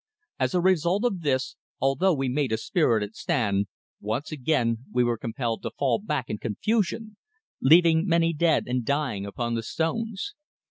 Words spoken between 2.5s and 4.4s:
a spirited stand, once